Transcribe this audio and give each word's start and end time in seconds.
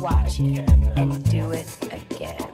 watch 0.00 0.40
it 0.40 0.68
and 0.96 1.30
do 1.30 1.52
it 1.52 1.66
again, 1.92 2.49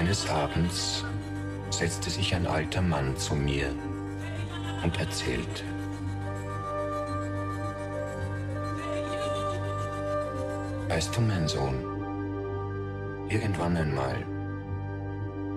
Eines 0.00 0.30
Abends 0.30 1.04
setzte 1.68 2.08
sich 2.08 2.34
ein 2.34 2.46
alter 2.46 2.80
Mann 2.80 3.14
zu 3.18 3.34
mir 3.34 3.68
und 4.82 4.98
erzählte. 4.98 5.62
Weißt 10.88 11.14
du, 11.14 11.20
mein 11.20 11.46
Sohn, 11.46 11.84
irgendwann 13.28 13.76
einmal, 13.76 14.24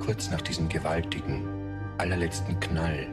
kurz 0.06 0.30
nach 0.30 0.42
diesem 0.42 0.68
gewaltigen, 0.68 1.48
allerletzten 1.98 2.60
Knall, 2.60 3.08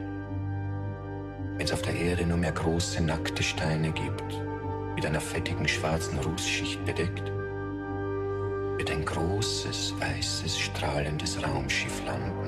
wenn 1.55 1.65
es 1.65 1.71
auf 1.71 1.81
der 1.81 1.95
Erde 1.95 2.25
nur 2.25 2.39
mehr 2.39 2.51
große, 2.51 3.01
nackte 3.01 3.41
Steine 3.41 3.93
gibt, 3.93 4.43
mit 4.95 5.05
einer 5.05 5.21
fettigen 5.21 5.65
schwarzen 5.65 6.19
Rußschicht 6.19 6.83
bedeckt, 6.83 7.30
großes, 9.51 9.93
weißes, 9.99 10.57
strahlendes 10.57 11.43
Raumschiff 11.43 12.05
landen. 12.05 12.47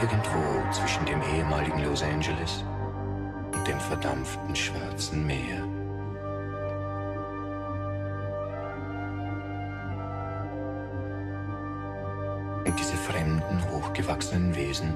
Irgendwo 0.00 0.70
zwischen 0.70 1.06
dem 1.06 1.22
ehemaligen 1.34 1.82
Los 1.82 2.02
Angeles 2.02 2.62
und 3.54 3.66
dem 3.66 3.80
verdampften 3.80 4.54
Schwarzen 4.54 5.26
Meer. 5.26 5.64
Und 12.66 12.78
diese 12.78 12.96
fremden, 12.96 13.62
hochgewachsenen 13.70 14.54
Wesen 14.54 14.94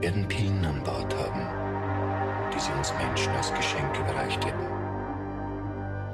werden 0.00 0.28
Pillen 0.28 0.64
an 0.64 0.80
Bord 0.84 1.12
haben, 1.16 2.52
die 2.54 2.60
sie 2.60 2.72
uns 2.72 2.94
Menschen 3.02 3.32
als 3.32 3.52
Geschenk 3.52 3.98
überreicht 3.98 4.44
hätten. 4.44 4.66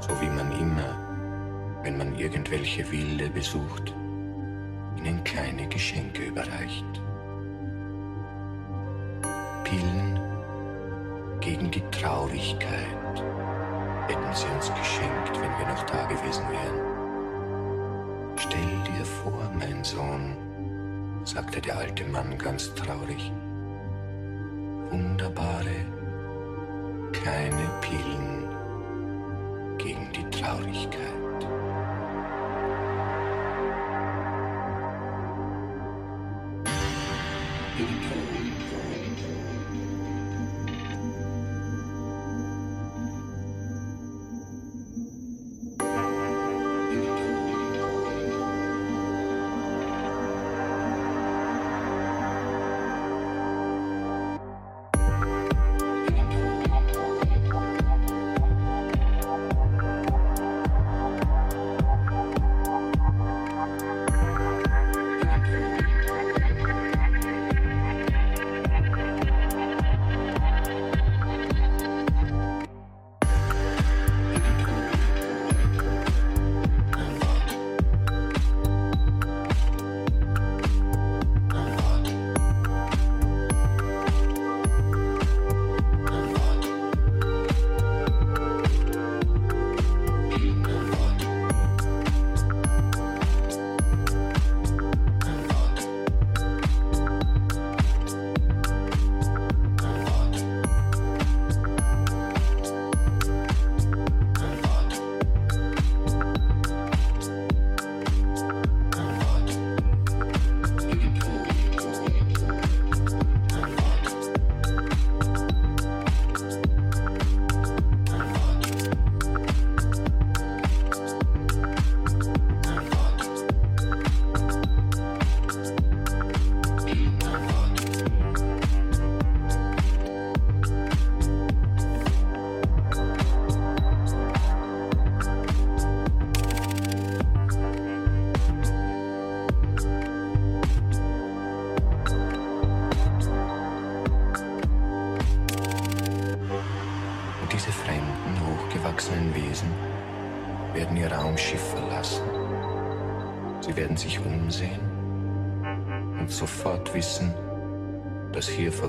So 0.00 0.18
wie 0.22 0.30
man 0.30 0.50
immer 0.58 1.11
wenn 1.82 1.98
man 1.98 2.16
irgendwelche 2.16 2.90
Wilde 2.90 3.28
besucht, 3.28 3.94
ihnen 4.96 5.22
kleine 5.24 5.66
Geschenke 5.68 6.24
überreicht. 6.24 7.00
Pillen 9.64 10.20
gegen 11.40 11.70
die 11.70 11.82
Traurigkeit 11.90 13.22
hätten 14.06 14.34
sie 14.34 14.46
uns 14.54 14.72
geschenkt, 14.74 15.34
wenn 15.34 15.58
wir 15.58 15.66
noch 15.66 15.82
da 15.84 16.04
gewesen 16.06 16.44
wären. 16.50 16.92
Stell 18.36 18.94
dir 18.96 19.04
vor, 19.04 19.50
mein 19.58 19.82
Sohn, 19.82 20.36
sagte 21.24 21.60
der 21.60 21.78
alte 21.78 22.04
Mann 22.04 22.36
ganz 22.38 22.74
traurig, 22.74 23.32
wunderbare 24.90 25.86
kleine 27.12 27.70
Pillen 27.80 28.48
gegen 29.78 30.08
die 30.12 30.30
Traurigkeit. 30.30 31.21
being 37.76 38.02
told. 38.08 38.21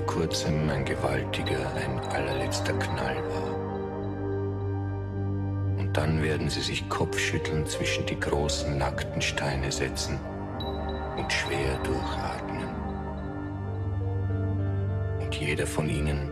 Kurzem 0.00 0.68
ein 0.68 0.84
gewaltiger, 0.84 1.72
ein 1.76 2.00
allerletzter 2.10 2.72
Knall 2.74 3.16
war. 3.28 3.54
Und 5.78 5.96
dann 5.96 6.22
werden 6.22 6.50
sie 6.50 6.62
sich 6.62 6.88
kopfschüttelnd 6.88 7.68
zwischen 7.68 8.04
die 8.06 8.18
großen 8.18 8.76
nackten 8.76 9.22
Steine 9.22 9.70
setzen 9.70 10.18
und 11.16 11.32
schwer 11.32 11.78
durchatmen. 11.84 12.68
Und 15.20 15.34
jeder 15.34 15.66
von 15.66 15.88
ihnen 15.88 16.30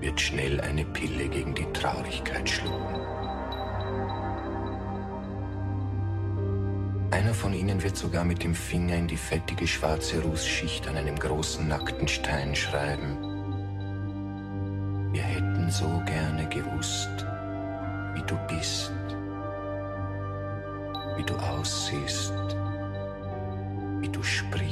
wird 0.00 0.20
schnell 0.20 0.60
eine 0.60 0.84
Pille 0.84 1.28
gegen 1.28 1.54
die 1.54 1.66
Traurigkeit 1.72 2.48
schlucken. 2.48 2.85
Ihnen 7.76 7.82
wird 7.82 7.98
sogar 7.98 8.24
mit 8.24 8.42
dem 8.42 8.54
Finger 8.54 8.96
in 8.96 9.06
die 9.06 9.18
fettige 9.18 9.66
schwarze 9.66 10.22
Rußschicht 10.22 10.88
an 10.88 10.96
einem 10.96 11.18
großen 11.18 11.68
nackten 11.68 12.08
Stein 12.08 12.56
schreiben. 12.56 13.18
Wir 15.12 15.20
hätten 15.20 15.70
so 15.70 16.02
gerne 16.06 16.48
gewusst, 16.48 17.26
wie 18.14 18.22
du 18.22 18.34
bist, 18.48 18.94
wie 21.18 21.24
du 21.24 21.34
aussiehst, 21.34 22.32
wie 24.00 24.08
du 24.08 24.22
sprichst. 24.22 24.65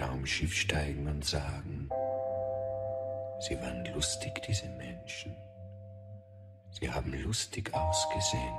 Raumschiff 0.00 0.54
steigen 0.54 1.06
und 1.08 1.24
sagen, 1.24 1.88
sie 3.40 3.56
waren 3.60 3.84
lustig, 3.94 4.42
diese 4.46 4.68
Menschen. 4.70 5.36
Sie 6.70 6.90
haben 6.90 7.12
lustig 7.22 7.72
ausgesehen. 7.72 8.58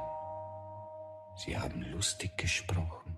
Sie 1.37 1.57
haben 1.57 1.81
lustig 1.91 2.37
gesprochen. 2.37 3.17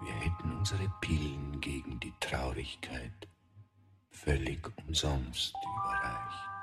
Wir 0.00 0.14
hätten 0.14 0.56
unsere 0.56 0.88
Pillen 1.00 1.60
gegen 1.60 2.00
die 2.00 2.14
Traurigkeit 2.20 3.28
völlig 4.10 4.66
umsonst 4.86 5.54
überreicht. 5.62 6.57